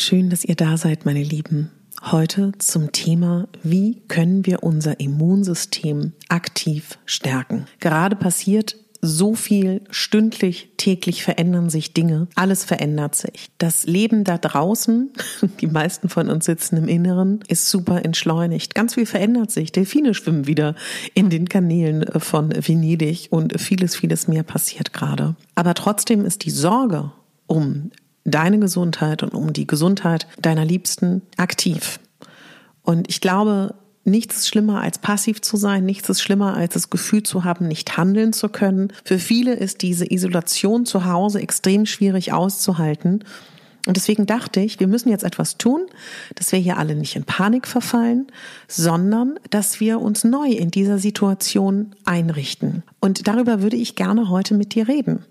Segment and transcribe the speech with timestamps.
[0.00, 1.70] Schön, dass ihr da seid, meine Lieben.
[2.00, 7.66] Heute zum Thema, wie können wir unser Immunsystem aktiv stärken?
[7.80, 12.28] Gerade passiert so viel stündlich, täglich verändern sich Dinge.
[12.34, 13.50] Alles verändert sich.
[13.58, 15.10] Das Leben da draußen,
[15.60, 18.74] die meisten von uns sitzen im Inneren, ist super entschleunigt.
[18.74, 19.70] Ganz viel verändert sich.
[19.70, 20.76] Delfine schwimmen wieder
[21.12, 25.36] in den Kanälen von Venedig und vieles, vieles mehr passiert gerade.
[25.56, 27.12] Aber trotzdem ist die Sorge
[27.46, 27.90] um
[28.30, 32.00] deine Gesundheit und um die Gesundheit deiner Liebsten aktiv.
[32.82, 33.74] Und ich glaube,
[34.04, 37.68] nichts ist schlimmer als passiv zu sein, nichts ist schlimmer als das Gefühl zu haben,
[37.68, 38.92] nicht handeln zu können.
[39.04, 43.24] Für viele ist diese Isolation zu Hause extrem schwierig auszuhalten.
[43.86, 45.86] Und deswegen dachte ich, wir müssen jetzt etwas tun,
[46.34, 48.26] dass wir hier alle nicht in Panik verfallen,
[48.68, 52.82] sondern dass wir uns neu in dieser Situation einrichten.
[53.00, 55.24] Und darüber würde ich gerne heute mit dir reden.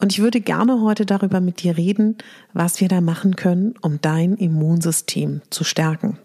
[0.00, 2.16] Und ich würde gerne heute darüber mit dir reden,
[2.54, 6.18] was wir da machen können, um dein Immunsystem zu stärken.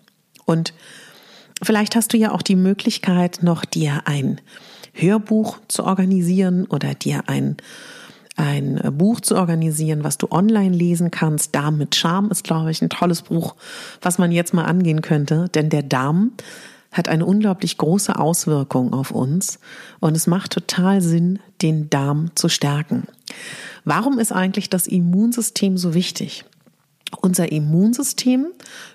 [0.46, 0.74] Und
[1.62, 4.40] vielleicht hast du ja auch die Möglichkeit, noch dir ein
[4.94, 7.58] Hörbuch zu organisieren oder dir ein
[8.38, 11.56] ein Buch zu organisieren, was du online lesen kannst.
[11.56, 13.56] Darm mit Charme ist, glaube ich, ein tolles Buch,
[14.02, 15.48] was man jetzt mal angehen könnte.
[15.56, 16.32] Denn der Darm
[16.92, 19.60] hat eine unglaublich große Auswirkung auf uns
[20.00, 23.08] und es macht total Sinn, den Darm zu stärken.
[23.84, 26.46] Warum ist eigentlich das Immunsystem so wichtig?
[27.22, 28.48] Unser Immunsystem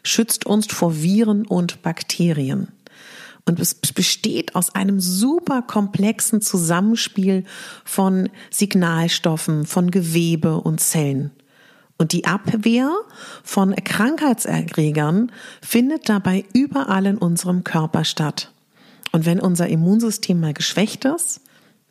[0.02, 2.68] schützt uns vor Viren und Bakterien.
[3.46, 7.44] Und es besteht aus einem super komplexen Zusammenspiel
[7.84, 11.30] von Signalstoffen, von Gewebe und Zellen.
[11.98, 12.90] Und die Abwehr
[13.42, 18.52] von Krankheitserregern findet dabei überall in unserem Körper statt.
[19.12, 21.40] Und wenn unser Immunsystem mal geschwächt ist,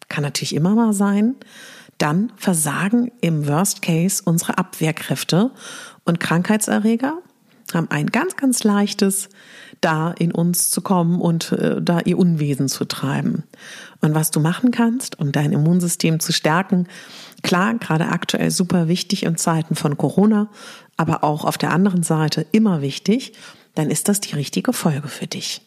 [0.08, 1.36] kann natürlich immer mal sein,
[2.00, 5.52] dann versagen im Worst Case unsere Abwehrkräfte
[6.06, 7.20] und Krankheitserreger
[7.74, 9.30] haben ein ganz, ganz leichtes,
[9.82, 13.44] da in uns zu kommen und äh, da ihr Unwesen zu treiben.
[14.02, 16.88] Und was du machen kannst, um dein Immunsystem zu stärken,
[17.44, 20.50] klar, gerade aktuell super wichtig in Zeiten von Corona,
[20.98, 23.34] aber auch auf der anderen Seite immer wichtig,
[23.76, 25.62] dann ist das die richtige Folge für dich.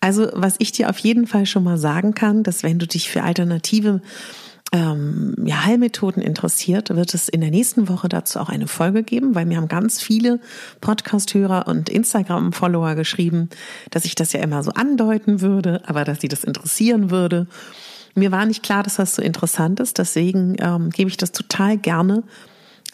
[0.00, 3.08] Also, was ich dir auf jeden Fall schon mal sagen kann, dass wenn du dich
[3.08, 4.02] für alternative
[4.72, 9.34] ähm, ja, Heilmethoden interessiert, wird es in der nächsten Woche dazu auch eine Folge geben,
[9.34, 10.40] weil mir haben ganz viele
[10.80, 13.48] Podcast-Hörer und Instagram-Follower geschrieben,
[13.90, 17.46] dass ich das ja immer so andeuten würde, aber dass sie das interessieren würde.
[18.14, 21.76] Mir war nicht klar, dass das so interessant ist, deswegen ähm, gebe ich das total
[21.76, 22.24] gerne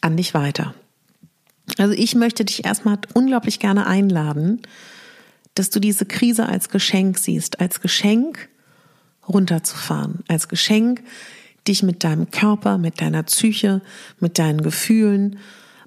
[0.00, 0.75] an dich weiter.
[1.79, 4.61] Also ich möchte dich erstmal unglaublich gerne einladen,
[5.55, 8.49] dass du diese Krise als Geschenk siehst, als Geschenk
[9.29, 11.02] runterzufahren, als Geschenk
[11.69, 13.81] dich mit deinem Körper, mit deiner Psyche,
[14.19, 15.38] mit deinen Gefühlen,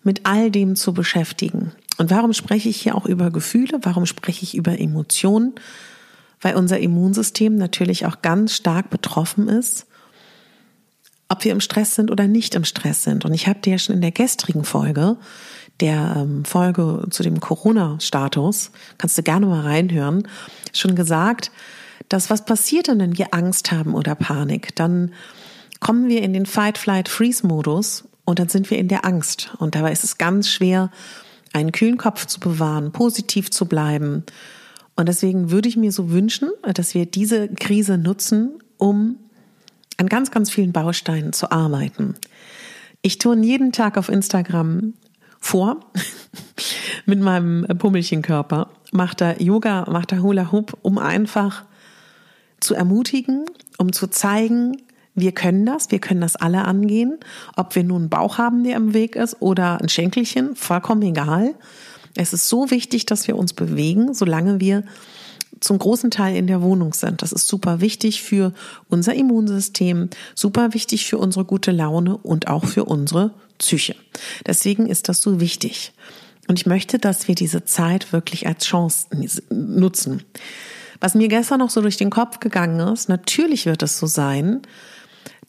[0.03, 1.71] mit all dem zu beschäftigen.
[1.97, 3.79] Und warum spreche ich hier auch über Gefühle?
[3.81, 5.53] Warum spreche ich über Emotionen?
[6.41, 9.87] Weil unser Immunsystem natürlich auch ganz stark betroffen ist,
[11.29, 13.25] ob wir im Stress sind oder nicht im Stress sind.
[13.25, 15.17] Und ich habe dir ja schon in der gestrigen Folge,
[15.79, 20.27] der ähm, Folge zu dem Corona-Status, kannst du gerne mal reinhören,
[20.71, 21.51] schon gesagt,
[22.09, 24.75] dass was passiert denn, wenn wir Angst haben oder Panik?
[24.75, 25.11] Dann
[25.79, 29.53] kommen wir in den Fight-Flight-Freeze-Modus und dann sind wir in der Angst.
[29.59, 30.91] Und dabei ist es ganz schwer,
[31.53, 34.23] einen kühlen Kopf zu bewahren, positiv zu bleiben.
[34.95, 39.17] Und deswegen würde ich mir so wünschen, dass wir diese Krise nutzen, um
[39.97, 42.15] an ganz, ganz vielen Bausteinen zu arbeiten.
[43.01, 44.93] Ich tue jeden Tag auf Instagram
[45.39, 45.79] vor
[47.05, 51.65] mit meinem Pummelchenkörper, mache da Yoga, mache da Hula Hoop, um einfach
[52.59, 53.45] zu ermutigen,
[53.77, 54.81] um zu zeigen,
[55.15, 57.17] wir können das, wir können das alle angehen.
[57.55, 61.55] Ob wir nun einen Bauch haben, der im Weg ist, oder ein Schenkelchen, vollkommen egal.
[62.15, 64.83] Es ist so wichtig, dass wir uns bewegen, solange wir
[65.59, 67.21] zum großen Teil in der Wohnung sind.
[67.21, 68.53] Das ist super wichtig für
[68.89, 73.95] unser Immunsystem, super wichtig für unsere gute Laune und auch für unsere Psyche.
[74.45, 75.93] Deswegen ist das so wichtig.
[76.47, 79.07] Und ich möchte, dass wir diese Zeit wirklich als Chance
[79.49, 80.23] nutzen.
[80.99, 84.61] Was mir gestern noch so durch den Kopf gegangen ist, natürlich wird es so sein,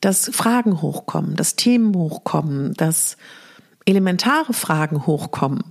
[0.01, 3.17] dass Fragen hochkommen, dass Themen hochkommen, dass
[3.87, 5.65] elementare Fragen hochkommen.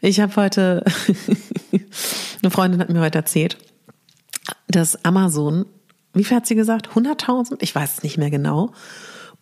[0.00, 0.84] Ich habe heute,
[2.42, 3.58] eine Freundin hat mir heute erzählt,
[4.66, 5.66] dass Amazon,
[6.14, 6.88] wie viel hat sie gesagt?
[6.88, 7.58] 100.000?
[7.60, 8.72] Ich weiß es nicht mehr genau.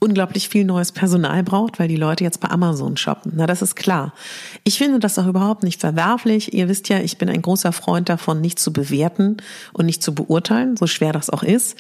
[0.00, 3.32] Unglaublich viel neues Personal braucht, weil die Leute jetzt bei Amazon shoppen.
[3.34, 4.14] Na, das ist klar.
[4.62, 6.52] Ich finde das auch überhaupt nicht verwerflich.
[6.54, 9.38] Ihr wisst ja, ich bin ein großer Freund davon, nicht zu bewerten
[9.72, 11.76] und nicht zu beurteilen, so schwer das auch ist.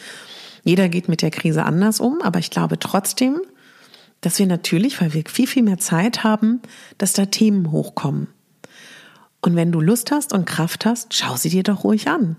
[0.68, 3.40] Jeder geht mit der Krise anders um, aber ich glaube trotzdem,
[4.20, 6.60] dass wir natürlich, weil wir viel, viel mehr Zeit haben,
[6.98, 8.26] dass da Themen hochkommen.
[9.40, 12.36] Und wenn du Lust hast und Kraft hast, schau sie dir doch ruhig an.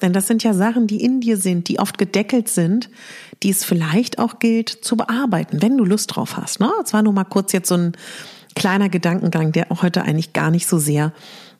[0.00, 2.88] Denn das sind ja Sachen, die in dir sind, die oft gedeckelt sind,
[3.42, 6.60] die es vielleicht auch gilt zu bearbeiten, wenn du Lust drauf hast.
[6.60, 6.72] Ne?
[6.82, 7.92] Es war nur mal kurz jetzt so ein
[8.54, 11.12] kleiner Gedankengang, der auch heute eigentlich gar nicht so sehr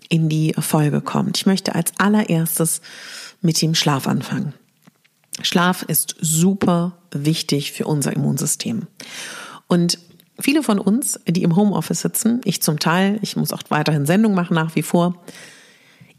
[0.08, 1.36] in die Folge kommt.
[1.36, 2.80] Ich möchte als allererstes
[3.42, 4.54] mit dem Schlaf anfangen.
[5.42, 8.86] Schlaf ist super wichtig für unser Immunsystem.
[9.66, 9.98] Und
[10.38, 14.34] viele von uns, die im Homeoffice sitzen, ich zum Teil, ich muss auch weiterhin Sendung
[14.34, 15.22] machen nach wie vor,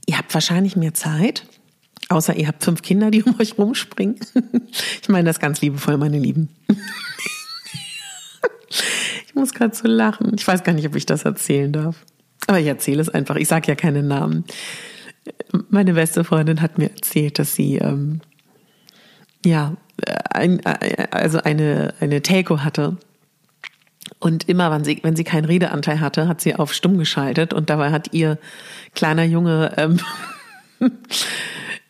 [0.05, 1.45] ihr habt wahrscheinlich mehr Zeit,
[2.09, 4.17] außer ihr habt fünf Kinder, die um euch rumspringen.
[5.01, 6.49] Ich meine das ganz liebevoll, meine Lieben.
[9.27, 10.33] Ich muss gerade so lachen.
[10.35, 12.03] Ich weiß gar nicht, ob ich das erzählen darf.
[12.47, 13.35] Aber ich erzähle es einfach.
[13.35, 14.45] Ich sage ja keine Namen.
[15.69, 18.21] Meine beste Freundin hat mir erzählt, dass sie ähm,
[19.45, 19.73] ja
[20.29, 20.61] ein,
[21.11, 22.97] also eine eine Telco hatte
[24.19, 27.69] und immer, wenn sie, wenn sie keinen Redeanteil hatte, hat sie auf stumm geschaltet und
[27.69, 28.37] dabei hat ihr
[28.95, 29.99] kleiner Junge ähm,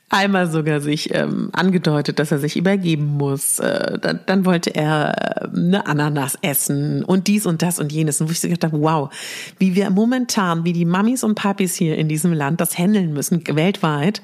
[0.10, 3.60] einmal sogar sich ähm, angedeutet, dass er sich übergeben muss.
[3.60, 5.14] Äh, dann, dann wollte er
[5.44, 8.20] äh, eine Ananas essen und dies und das und jenes.
[8.20, 9.10] Und wo ich so gedacht habe, wow,
[9.58, 13.44] wie wir momentan, wie die Mamis und Papis hier in diesem Land das handeln müssen,
[13.48, 14.22] weltweit.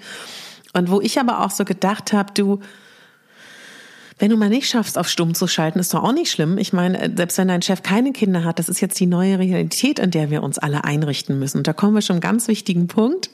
[0.73, 2.59] Und wo ich aber auch so gedacht habe, du,
[4.23, 6.57] wenn du mal nicht schaffst, auf stumm zu schalten, ist doch auch nicht schlimm.
[6.57, 9.37] Ich meine, äh, selbst wenn dein Chef keine Kinder hat, das ist jetzt die neue
[9.37, 11.57] Realität, in der wir uns alle einrichten müssen.
[11.57, 13.31] Und da kommen wir schon ganz wichtigen Punkt.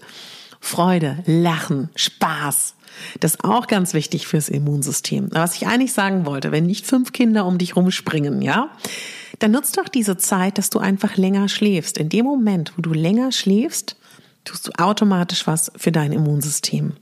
[0.60, 2.74] Freude, Lachen, Spaß.
[3.20, 5.28] Das ist auch ganz wichtig fürs Immunsystem.
[5.32, 8.72] Was ich eigentlich sagen wollte, wenn nicht fünf Kinder um dich rumspringen, ja,
[9.38, 12.00] dann nutzt doch diese Zeit, dass du einfach länger schläfst.
[12.00, 13.96] In dem Moment, wo du länger schläfst,
[14.44, 16.94] tust du automatisch was für dein Immunsystem.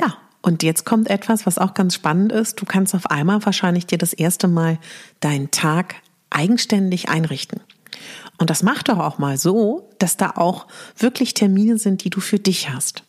[0.00, 2.60] Ja, und jetzt kommt etwas, was auch ganz spannend ist.
[2.60, 4.78] Du kannst auf einmal wahrscheinlich dir das erste Mal
[5.20, 5.96] deinen Tag
[6.30, 7.60] eigenständig einrichten.
[8.38, 12.20] Und das macht doch auch mal so, dass da auch wirklich Termine sind, die du
[12.20, 13.02] für dich hast.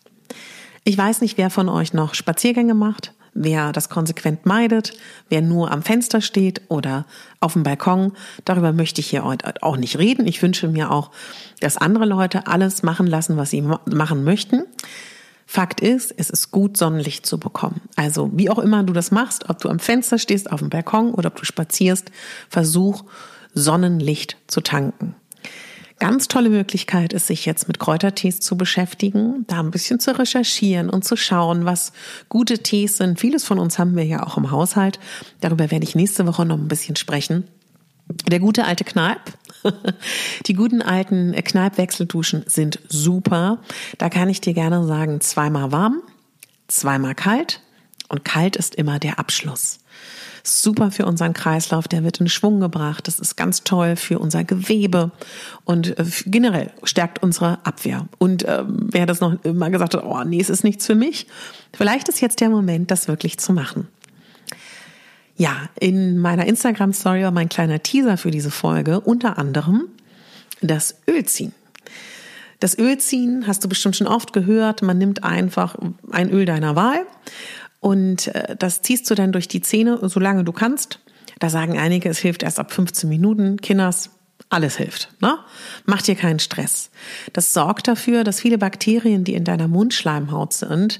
[0.84, 4.94] Ich weiß nicht, wer von euch noch Spaziergänge macht, wer das konsequent meidet,
[5.30, 7.06] wer nur am Fenster steht oder
[7.40, 8.14] auf dem Balkon.
[8.46, 10.26] Darüber möchte ich hier heute auch nicht reden.
[10.26, 11.12] Ich wünsche mir auch,
[11.60, 14.64] dass andere Leute alles machen lassen, was sie machen möchten.
[15.52, 17.82] Fakt ist, es ist gut, Sonnenlicht zu bekommen.
[17.96, 21.12] Also wie auch immer du das machst, ob du am Fenster stehst, auf dem Balkon
[21.12, 22.12] oder ob du spazierst,
[22.50, 23.04] versuch
[23.56, 25.16] Sonnenlicht zu tanken.
[25.98, 30.88] Ganz tolle Möglichkeit ist, sich jetzt mit Kräutertees zu beschäftigen, da ein bisschen zu recherchieren
[30.88, 31.94] und zu schauen, was
[32.30, 33.20] gute Tees sind.
[33.20, 35.00] Vieles von uns haben wir ja auch im Haushalt.
[35.42, 37.46] Darüber werde ich nächste Woche noch ein bisschen sprechen.
[38.30, 39.22] Der gute alte Kneipp.
[40.46, 43.60] Die guten alten Kneippwechselduschen sind super.
[43.98, 46.02] Da kann ich dir gerne sagen, zweimal warm,
[46.68, 47.62] zweimal kalt
[48.08, 49.80] und kalt ist immer der Abschluss.
[50.44, 53.08] Super für unseren Kreislauf, der wird in Schwung gebracht.
[53.08, 55.12] Das ist ganz toll für unser Gewebe
[55.66, 58.08] und äh, generell stärkt unsere Abwehr.
[58.18, 61.28] Und ähm, wer das noch immer gesagt hat, oh nee, es ist nichts für mich,
[61.74, 63.88] vielleicht ist jetzt der Moment, das wirklich zu machen.
[65.40, 69.88] Ja, in meiner Instagram-Story war mein kleiner Teaser für diese Folge unter anderem
[70.62, 71.54] das Ölziehen.
[72.60, 74.82] Das Ölziehen hast du bestimmt schon oft gehört.
[74.82, 75.78] Man nimmt einfach
[76.12, 77.06] ein Öl deiner Wahl
[77.80, 81.00] und äh, das ziehst du dann durch die Zähne, solange du kannst.
[81.40, 83.62] Da sagen einige, es hilft erst ab 15 Minuten.
[83.62, 84.10] Kinders,
[84.50, 85.08] alles hilft.
[85.22, 85.38] Ne?
[85.86, 86.92] Mach dir keinen Stress.
[87.32, 91.00] Das sorgt dafür, dass viele Bakterien, die in deiner Mundschleimhaut sind,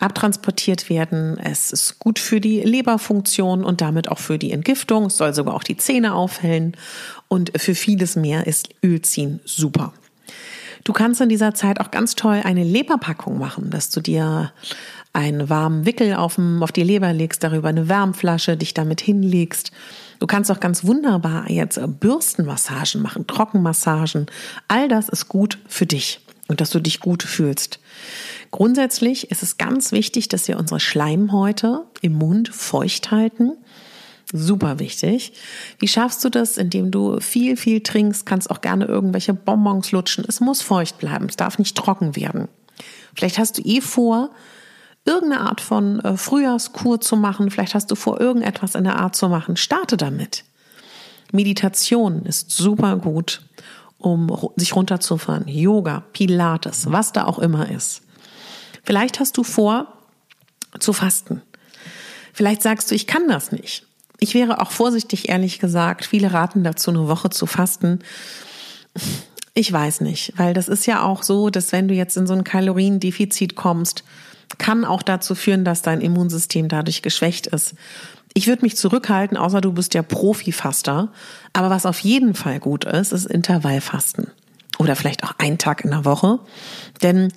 [0.00, 1.38] abtransportiert werden.
[1.38, 5.06] Es ist gut für die Leberfunktion und damit auch für die Entgiftung.
[5.06, 6.76] Es soll sogar auch die Zähne aufhellen
[7.28, 9.92] und für vieles mehr ist Ölziehen super.
[10.84, 14.52] Du kannst in dieser Zeit auch ganz toll eine Leberpackung machen, dass du dir
[15.12, 19.72] einen warmen Wickel auf, auf die Leber legst, darüber eine Wärmflasche, dich damit hinlegst.
[20.20, 24.26] Du kannst auch ganz wunderbar jetzt Bürstenmassagen machen, Trockenmassagen.
[24.68, 27.80] All das ist gut für dich und dass du dich gut fühlst.
[28.50, 33.52] Grundsätzlich ist es ganz wichtig, dass wir unsere Schleimhäute im Mund feucht halten.
[34.32, 35.32] Super wichtig.
[35.78, 36.56] Wie schaffst du das?
[36.56, 40.24] Indem du viel, viel trinkst, kannst auch gerne irgendwelche Bonbons lutschen.
[40.26, 41.26] Es muss feucht bleiben.
[41.28, 42.48] Es darf nicht trocken werden.
[43.14, 44.30] Vielleicht hast du eh vor,
[45.04, 47.50] irgendeine Art von äh, Frühjahrskur zu machen.
[47.50, 49.56] Vielleicht hast du vor, irgendetwas in der Art zu machen.
[49.56, 50.44] Starte damit.
[51.32, 53.42] Meditation ist super gut,
[54.06, 55.48] um sich runterzufahren.
[55.48, 58.02] Yoga, Pilates, was da auch immer ist.
[58.84, 59.92] Vielleicht hast du vor,
[60.78, 61.42] zu fasten.
[62.32, 63.84] Vielleicht sagst du, ich kann das nicht.
[64.20, 66.04] Ich wäre auch vorsichtig, ehrlich gesagt.
[66.04, 67.98] Viele raten dazu, eine Woche zu fasten.
[69.54, 72.34] Ich weiß nicht, weil das ist ja auch so, dass wenn du jetzt in so
[72.34, 74.04] ein Kaloriendefizit kommst,
[74.58, 77.74] kann auch dazu führen, dass dein Immunsystem dadurch geschwächt ist.
[78.36, 81.10] Ich würde mich zurückhalten, außer du bist ja Profifaster.
[81.54, 84.30] Aber was auf jeden Fall gut ist, ist Intervallfasten.
[84.78, 86.40] Oder vielleicht auch ein Tag in der Woche.
[87.00, 87.32] Denn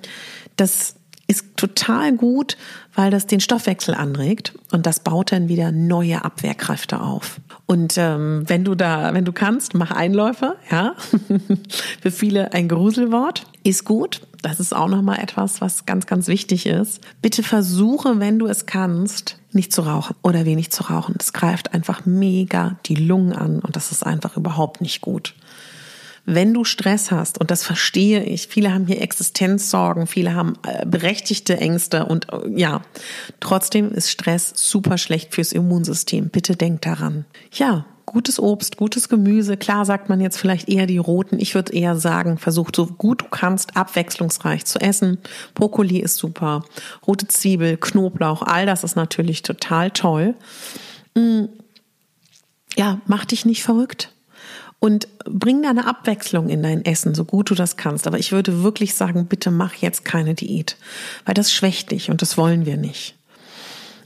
[0.56, 0.96] das
[1.30, 2.56] ist total gut,
[2.96, 7.40] weil das den Stoffwechsel anregt und das baut dann wieder neue Abwehrkräfte auf.
[7.66, 10.94] Und ähm, wenn du da, wenn du kannst, mach Einläufe, ja.
[12.02, 14.22] Für viele ein Gruselwort ist gut.
[14.42, 17.00] Das ist auch nochmal etwas, was ganz, ganz wichtig ist.
[17.22, 21.14] Bitte versuche, wenn du es kannst, nicht zu rauchen oder wenig zu rauchen.
[21.16, 25.34] Das greift einfach mega die Lungen an und das ist einfach überhaupt nicht gut
[26.26, 30.86] wenn du Stress hast, und das verstehe ich, viele haben hier Existenzsorgen, viele haben äh,
[30.86, 32.82] berechtigte Ängste und äh, ja,
[33.40, 36.28] trotzdem ist Stress super schlecht fürs Immunsystem.
[36.28, 37.24] Bitte denk daran.
[37.52, 39.56] Ja, gutes Obst, gutes Gemüse.
[39.56, 41.38] Klar sagt man jetzt vielleicht eher die roten.
[41.38, 45.18] Ich würde eher sagen, versuch so gut du kannst abwechslungsreich zu essen.
[45.54, 46.64] Brokkoli ist super.
[47.06, 50.34] Rote Zwiebel, Knoblauch, all das ist natürlich total toll.
[51.14, 51.44] Mm.
[52.76, 54.10] Ja, mach dich nicht verrückt
[54.80, 58.06] und bring da eine Abwechslung in dein Essen, so gut du das kannst.
[58.06, 60.76] Aber ich würde wirklich sagen, bitte mach jetzt keine Diät,
[61.26, 63.14] weil das schwächt dich und das wollen wir nicht.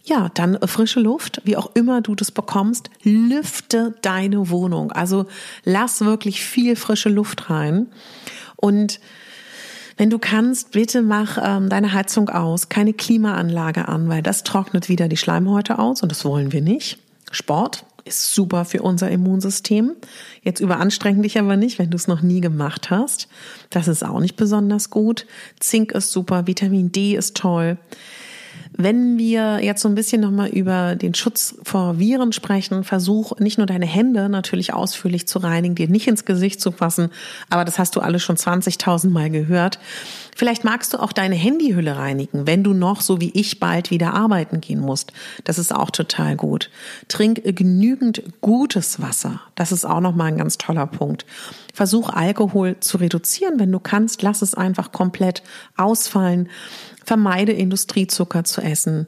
[0.03, 4.93] Ja, dann frische Luft, wie auch immer du das bekommst, lüfte deine Wohnung.
[4.93, 5.27] Also
[5.65, 7.87] lass wirklich viel frische Luft rein
[8.57, 9.01] und
[9.97, 14.89] wenn du kannst, bitte mach ähm, deine Heizung aus, keine Klimaanlage an, weil das trocknet
[14.89, 16.99] wieder die Schleimhäute aus und das wollen wir nicht.
[17.31, 19.93] Sport, ist super für unser Immunsystem.
[20.43, 23.29] Jetzt überanstreng dich aber nicht, wenn du es noch nie gemacht hast.
[23.71, 25.27] Das ist auch nicht besonders gut.
[25.59, 27.79] Zink ist super, Vitamin D ist toll.
[28.77, 33.57] Wenn wir jetzt so ein bisschen nochmal über den Schutz vor Viren sprechen, versuch nicht
[33.57, 37.11] nur deine Hände natürlich ausführlich zu reinigen, dir nicht ins Gesicht zu fassen,
[37.51, 39.79] aber das hast du alle schon 20.000 Mal gehört.
[40.35, 44.15] Vielleicht magst du auch deine Handyhülle reinigen, wenn du noch, so wie ich, bald wieder
[44.15, 45.13] arbeiten gehen musst.
[45.45, 46.71] Das ist auch total gut.
[47.07, 49.41] Trink genügend gutes Wasser.
[49.55, 51.25] Das ist auch nochmal ein ganz toller Punkt.
[51.73, 53.61] Versuch Alkohol zu reduzieren.
[53.61, 55.45] Wenn du kannst, lass es einfach komplett
[55.77, 56.49] ausfallen.
[57.05, 59.07] Vermeide Industriezucker zu essen.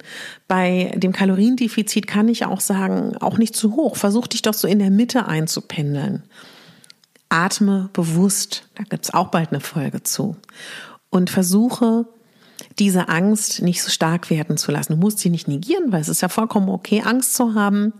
[0.49, 3.97] Bei dem Kaloriendefizit kann ich auch sagen, auch nicht zu hoch.
[3.97, 6.25] Versuch dich doch so in der Mitte einzupendeln.
[7.29, 8.69] Atme bewusst.
[8.75, 10.37] Da gibt's auch bald eine Folge zu.
[11.11, 12.07] Und versuche,
[12.79, 14.95] diese Angst nicht so stark werden zu lassen.
[14.95, 17.93] Du musst sie nicht negieren, weil es ist ja vollkommen okay, Angst zu haben.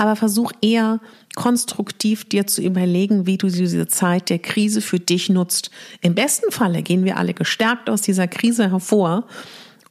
[0.00, 0.98] Aber versuch eher
[1.36, 5.70] konstruktiv dir zu überlegen, wie du diese Zeit der Krise für dich nutzt.
[6.00, 9.26] Im besten Falle gehen wir alle gestärkt aus dieser Krise hervor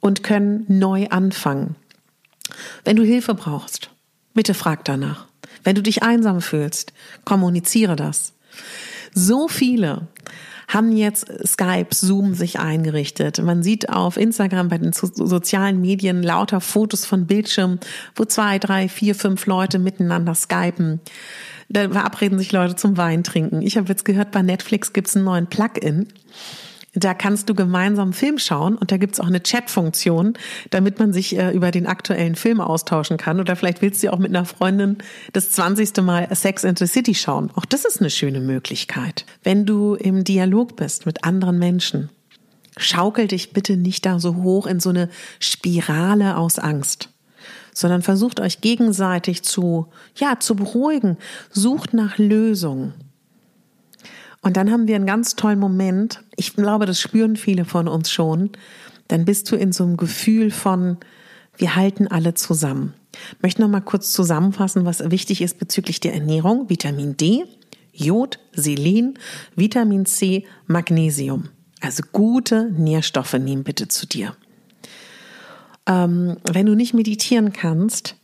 [0.00, 1.76] und können neu anfangen.
[2.84, 3.90] Wenn du Hilfe brauchst,
[4.34, 5.28] bitte frag danach.
[5.62, 6.92] Wenn du dich einsam fühlst,
[7.24, 8.32] kommuniziere das.
[9.14, 10.08] So viele
[10.72, 13.42] haben jetzt Skype, Zoom sich eingerichtet.
[13.42, 17.80] Man sieht auf Instagram bei den sozialen Medien lauter Fotos von Bildschirmen,
[18.14, 21.00] wo zwei, drei, vier, fünf Leute miteinander skypen.
[21.68, 23.62] Da verabreden sich Leute zum Wein trinken.
[23.62, 26.08] Ich habe jetzt gehört, bei Netflix gibt's einen neuen Plugin.
[26.94, 30.34] Da kannst du gemeinsam Film schauen und da gibt's auch eine Chat-Funktion,
[30.70, 33.38] damit man sich äh, über den aktuellen Film austauschen kann.
[33.38, 34.98] Oder vielleicht willst du auch mit einer Freundin
[35.32, 35.98] das 20.
[35.98, 37.50] Mal Sex and the City schauen.
[37.54, 39.24] Auch das ist eine schöne Möglichkeit.
[39.44, 42.08] Wenn du im Dialog bist mit anderen Menschen,
[42.76, 47.10] schaukel dich bitte nicht da so hoch in so eine Spirale aus Angst
[47.72, 51.16] sondern versucht euch gegenseitig zu, ja, zu beruhigen.
[51.50, 52.94] Sucht nach Lösungen.
[54.42, 56.22] Und dann haben wir einen ganz tollen Moment.
[56.36, 58.50] Ich glaube, das spüren viele von uns schon,
[59.08, 60.98] dann bist du in so einem Gefühl von,
[61.56, 62.94] wir halten alle zusammen.
[63.32, 66.70] Ich möchte noch mal kurz zusammenfassen, was wichtig ist bezüglich der Ernährung.
[66.70, 67.44] Vitamin D,
[67.92, 69.18] Jod, Selen,
[69.56, 71.48] Vitamin C, Magnesium.
[71.80, 74.36] Also gute Nährstoffe nehmen bitte zu dir.
[75.86, 78.16] Ähm, wenn du nicht meditieren kannst,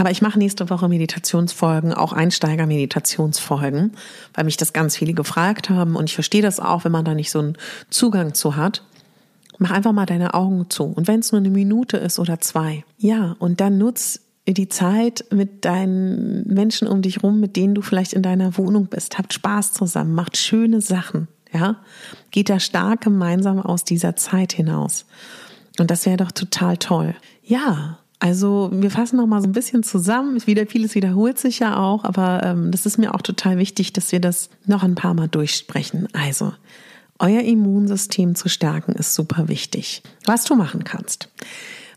[0.00, 3.92] aber ich mache nächste Woche Meditationsfolgen, auch Einsteiger-Meditationsfolgen,
[4.32, 7.12] weil mich das ganz viele gefragt haben und ich verstehe das auch, wenn man da
[7.14, 7.58] nicht so einen
[7.90, 8.82] Zugang zu hat.
[9.58, 12.82] Mach einfach mal deine Augen zu und wenn es nur eine Minute ist oder zwei,
[12.96, 17.82] ja, und dann nutz die Zeit mit deinen Menschen um dich rum, mit denen du
[17.82, 19.18] vielleicht in deiner Wohnung bist.
[19.18, 21.76] Habt Spaß zusammen, macht schöne Sachen, ja.
[22.30, 25.04] Geht da stark gemeinsam aus dieser Zeit hinaus.
[25.78, 27.14] Und das wäre doch total toll.
[27.44, 30.46] Ja, also wir fassen noch mal so ein bisschen zusammen.
[30.46, 34.12] Wieder vieles wiederholt sich ja auch, aber ähm, das ist mir auch total wichtig, dass
[34.12, 36.06] wir das noch ein paar Mal durchsprechen.
[36.12, 36.52] Also
[37.18, 40.02] euer Immunsystem zu stärken ist super wichtig.
[40.26, 41.28] Was du machen kannst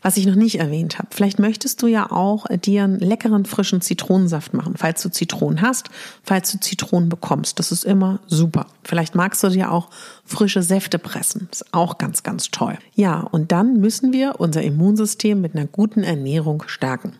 [0.04, 1.08] was ich noch nicht erwähnt habe.
[1.10, 5.88] Vielleicht möchtest du ja auch dir einen leckeren frischen Zitronensaft machen, falls du Zitronen hast,
[6.22, 7.58] falls du Zitronen bekommst.
[7.58, 8.66] Das ist immer super.
[8.82, 9.88] Vielleicht magst du dir auch
[10.26, 11.48] frische Säfte pressen.
[11.50, 12.76] Ist auch ganz, ganz toll.
[12.94, 17.14] Ja, und dann müssen wir unser Immunsystem mit einer guten Ernährung stärken.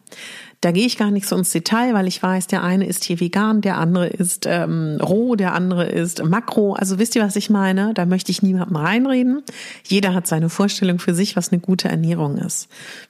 [0.60, 3.20] Da gehe ich gar nicht so ins Detail, weil ich weiß, der eine ist hier
[3.20, 6.72] vegan, der andere ist ähm, roh, der andere ist makro.
[6.72, 7.92] Also wisst ihr, was ich meine?
[7.94, 9.42] Da möchte ich niemandem reinreden.
[9.86, 12.68] Jeder hat seine Vorstellung für sich, was eine gute Ernährung ist.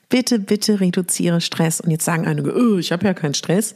[0.09, 1.79] Bitte, bitte reduziere Stress.
[1.79, 3.75] Und jetzt sagen einige, oh, ich habe ja keinen Stress.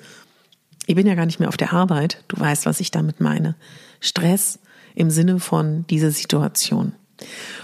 [0.85, 2.23] Ich bin ja gar nicht mehr auf der Arbeit.
[2.27, 3.55] Du weißt, was ich damit meine.
[4.01, 4.59] Stress
[4.95, 6.93] im Sinne von dieser Situation.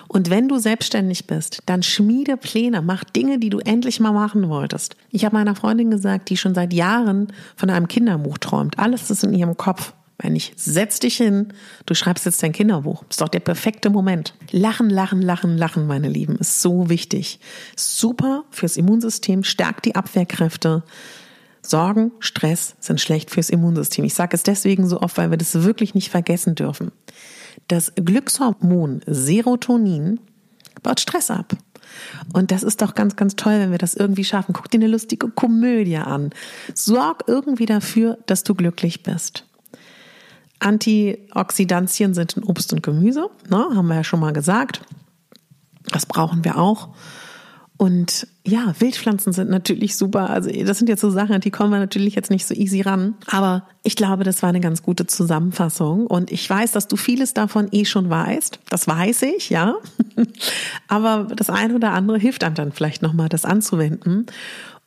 [0.07, 4.49] Und wenn du selbstständig bist, dann schmiede Pläne, mach Dinge, die du endlich mal machen
[4.49, 4.95] wolltest.
[5.09, 8.79] Ich habe meiner Freundin gesagt, die schon seit Jahren von einem Kinderbuch träumt.
[8.79, 9.93] Alles ist in ihrem Kopf.
[10.17, 11.49] Wenn ich setz dich hin,
[11.85, 13.03] du schreibst jetzt dein Kinderbuch.
[13.09, 14.33] Ist doch der perfekte Moment.
[14.51, 17.39] Lachen, lachen, lachen, lachen, meine Lieben, ist so wichtig.
[17.75, 20.83] Super fürs Immunsystem, stärkt die Abwehrkräfte.
[21.61, 24.05] Sorgen, Stress sind schlecht fürs Immunsystem.
[24.05, 26.91] Ich sage es deswegen so oft, weil wir das wirklich nicht vergessen dürfen.
[27.67, 30.19] Das Glückshormon Serotonin
[30.83, 31.55] baut Stress ab.
[32.33, 34.53] Und das ist doch ganz, ganz toll, wenn wir das irgendwie schaffen.
[34.53, 36.31] Guck dir eine lustige Komödie an.
[36.73, 39.45] Sorg irgendwie dafür, dass du glücklich bist.
[40.59, 44.81] Antioxidantien sind in Obst und Gemüse, ne, haben wir ja schon mal gesagt.
[45.91, 46.89] Das brauchen wir auch.
[47.77, 50.29] Und ja, Wildpflanzen sind natürlich super.
[50.29, 53.15] Also das sind jetzt so Sachen, die kommen wir natürlich jetzt nicht so easy ran.
[53.27, 56.07] Aber ich glaube, das war eine ganz gute Zusammenfassung.
[56.07, 58.59] Und ich weiß, dass du vieles davon eh schon weißt.
[58.69, 59.75] Das weiß ich, ja.
[60.87, 64.27] Aber das eine oder andere hilft einem dann vielleicht nochmal, das anzuwenden.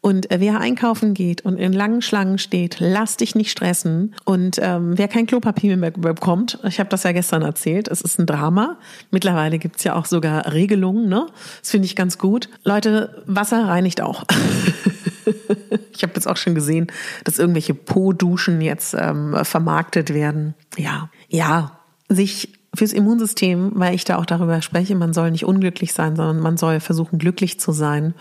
[0.00, 4.14] Und äh, wer einkaufen geht und in langen Schlangen steht, lass dich nicht stressen.
[4.24, 8.18] Und ähm, wer kein Klopapier mehr bekommt, ich habe das ja gestern erzählt, es ist
[8.18, 8.78] ein Drama.
[9.10, 11.26] Mittlerweile gibt's ja auch sogar Regelungen, ne?
[11.60, 12.48] Das finde ich ganz gut.
[12.62, 14.24] Leute, Wasser reinigt auch.
[15.92, 16.86] ich habe jetzt auch schon gesehen,
[17.24, 20.54] dass irgendwelche Po-Duschen jetzt ähm, vermarktet werden.
[20.76, 25.92] Ja, ja, sich fürs Immunsystem, weil ich da auch darüber spreche, man soll nicht unglücklich
[25.92, 28.14] sein, sondern man soll versuchen, glücklich zu sein.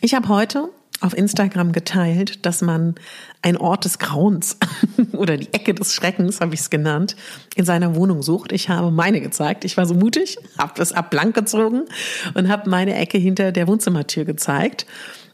[0.00, 0.68] Ich habe heute
[1.04, 2.94] auf Instagram geteilt, dass man
[3.42, 4.56] ein Ort des Grauens
[5.12, 7.14] oder die Ecke des Schreckens, habe ich es genannt,
[7.56, 8.52] in seiner Wohnung sucht.
[8.52, 9.64] Ich habe meine gezeigt.
[9.64, 11.82] Ich war so mutig, habe das ab blank gezogen
[12.34, 14.86] und habe meine Ecke hinter der Wohnzimmertür gezeigt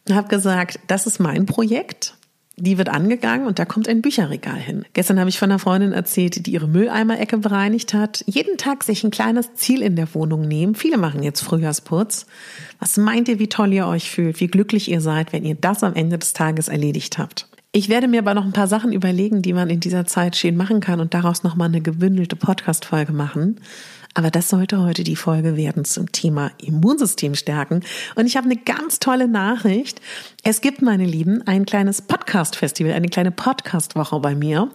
[0.09, 2.15] und habe gesagt, das ist mein Projekt
[2.61, 4.85] die wird angegangen und da kommt ein Bücherregal hin.
[4.93, 8.23] Gestern habe ich von einer Freundin erzählt, die ihre Mülleimer-Ecke bereinigt hat.
[8.27, 10.75] Jeden Tag sich ein kleines Ziel in der Wohnung nehmen.
[10.75, 12.27] Viele machen jetzt Frühjahrsputz.
[12.79, 15.83] Was meint ihr, wie toll ihr euch fühlt, wie glücklich ihr seid, wenn ihr das
[15.83, 17.49] am Ende des Tages erledigt habt?
[17.73, 20.57] Ich werde mir aber noch ein paar Sachen überlegen, die man in dieser Zeit schön
[20.57, 23.61] machen kann und daraus nochmal eine gebündelte Podcast-Folge machen.
[24.15, 27.83] Aber das sollte heute die Folge werden zum Thema Immunsystem stärken.
[28.17, 30.01] Und ich habe eine ganz tolle Nachricht.
[30.43, 34.69] Es gibt, meine Lieben, ein kleines Podcast-Festival, eine kleine Podcast-Woche bei mir.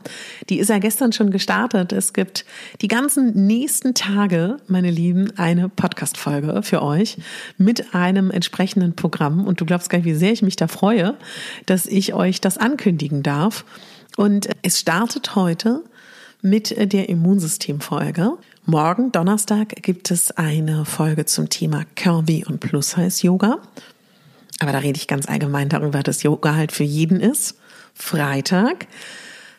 [0.50, 1.92] Die ist ja gestern schon gestartet.
[1.92, 2.46] Es gibt
[2.80, 7.18] die ganzen nächsten Tage, meine Lieben, eine Podcast-Folge für euch
[7.58, 9.46] mit einem entsprechenden Programm.
[9.46, 11.18] Und du glaubst gar nicht, wie sehr ich mich da freue,
[11.66, 13.66] dass ich euch das ankündigen darf.
[14.16, 15.84] Und es startet heute
[16.46, 18.34] mit der Immunsystemfolge.
[18.68, 23.58] Morgen, Donnerstag, gibt es eine Folge zum Thema Curvy und Plus-Size-Yoga.
[24.60, 27.58] Aber da rede ich ganz allgemein darüber, dass Yoga halt für jeden ist.
[27.96, 28.86] Freitag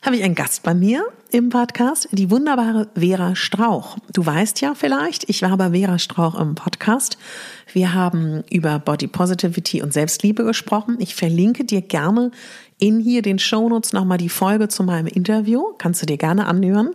[0.01, 3.97] habe ich einen Gast bei mir im Podcast, die wunderbare Vera Strauch.
[4.13, 7.19] Du weißt ja vielleicht, ich war bei Vera Strauch im Podcast.
[7.73, 10.99] Wir haben über Body Positivity und Selbstliebe gesprochen.
[11.01, 12.31] Ich verlinke dir gerne
[12.79, 15.73] in hier den Shownotes nochmal die Folge zu meinem Interview.
[15.79, 16.91] Kannst du dir gerne anhören.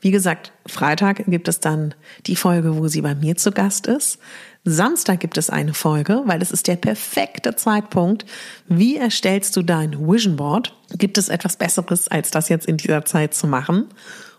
[0.00, 1.94] Wie gesagt, Freitag gibt es dann
[2.26, 4.18] die Folge, wo sie bei mir zu Gast ist.
[4.64, 8.24] Samstag gibt es eine Folge, weil es ist der perfekte Zeitpunkt.
[8.68, 10.74] Wie erstellst du dein Vision Board?
[10.96, 13.88] Gibt es etwas Besseres, als das jetzt in dieser Zeit zu machen?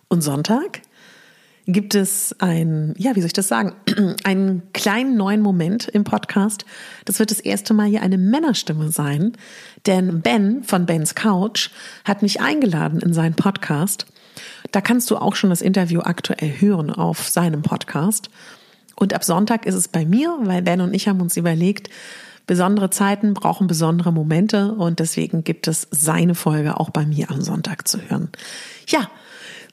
[0.07, 0.81] Und Sonntag
[1.67, 3.73] gibt es ein, ja, wie soll ich das sagen,
[4.23, 6.65] einen kleinen neuen Moment im Podcast.
[7.05, 9.33] Das wird das erste Mal hier eine Männerstimme sein,
[9.85, 11.69] denn Ben von Bens Couch
[12.03, 14.05] hat mich eingeladen in seinen Podcast.
[14.71, 18.29] Da kannst du auch schon das Interview aktuell hören auf seinem Podcast.
[18.95, 21.89] Und ab Sonntag ist es bei mir, weil Ben und ich haben uns überlegt,
[22.47, 27.41] besondere Zeiten brauchen besondere Momente und deswegen gibt es seine Folge auch bei mir am
[27.41, 28.29] Sonntag zu hören.
[28.87, 29.09] Ja,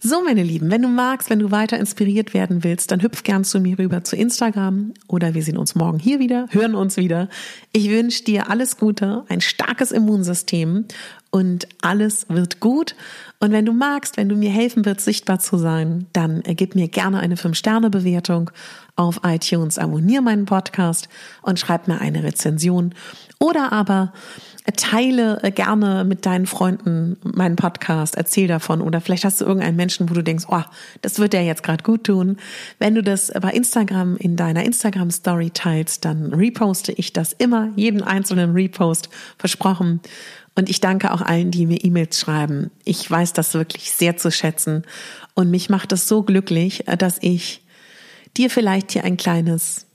[0.05, 3.45] so, meine Lieben, wenn du magst, wenn du weiter inspiriert werden willst, dann hüpf gern
[3.45, 7.29] zu mir rüber zu Instagram oder wir sehen uns morgen hier wieder, hören uns wieder.
[7.71, 10.87] Ich wünsche dir alles Gute, ein starkes Immunsystem
[11.33, 12.95] und alles wird gut.
[13.41, 16.89] Und wenn du magst, wenn du mir helfen willst, sichtbar zu sein, dann gib mir
[16.89, 18.51] gerne eine 5-Sterne-Bewertung
[18.95, 21.09] auf iTunes, abonniere meinen Podcast
[21.41, 22.95] und schreib mir eine Rezension.
[23.39, 24.13] Oder aber
[24.77, 29.77] teile äh, gerne mit deinen Freunden meinen Podcast, erzähl davon oder vielleicht hast du irgendeinen
[29.77, 30.63] Menschen, wo du denkst, oh,
[31.01, 32.37] das wird der jetzt gerade gut tun.
[32.79, 37.71] Wenn du das bei Instagram in deiner Instagram Story teilst, dann reposte ich das immer,
[37.75, 40.01] jeden einzelnen Repost versprochen.
[40.55, 42.71] Und ich danke auch allen, die mir E-Mails schreiben.
[42.85, 44.85] Ich weiß das wirklich sehr zu schätzen
[45.35, 47.63] und mich macht es so glücklich, dass ich
[48.37, 49.87] dir vielleicht hier ein kleines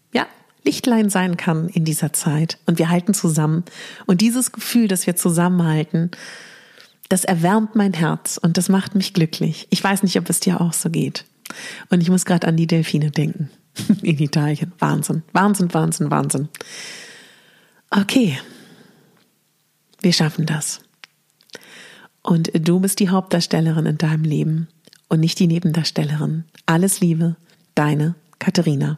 [0.67, 2.58] Lichtlein sein kann in dieser Zeit.
[2.65, 3.63] Und wir halten zusammen.
[4.06, 6.12] Und dieses Gefühl, dass wir zusammenhalten,
[7.08, 9.67] das erwärmt mein Herz und das macht mich glücklich.
[9.70, 11.24] Ich weiß nicht, ob es dir auch so geht.
[11.89, 13.50] Und ich muss gerade an die Delfine denken.
[14.02, 14.74] In Italien.
[14.78, 15.24] Wahnsinn.
[15.32, 16.50] Wahnsinn, Wahnsinn, Wahnsinn.
[17.89, 18.38] Okay.
[20.01, 20.81] Wir schaffen das.
[22.21, 24.67] Und du bist die Hauptdarstellerin in deinem Leben
[25.07, 26.43] und nicht die Nebendarstellerin.
[26.65, 27.36] Alles Liebe,
[27.73, 28.97] deine Katharina.